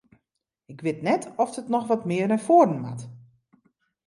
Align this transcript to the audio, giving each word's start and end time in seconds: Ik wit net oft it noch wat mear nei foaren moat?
Ik 0.73 0.81
wit 0.83 1.01
net 1.07 1.25
oft 1.43 1.57
it 1.61 1.67
noch 1.73 1.87
wat 1.89 2.05
mear 2.09 2.27
nei 2.29 2.41
foaren 2.47 2.79
moat? 2.83 3.01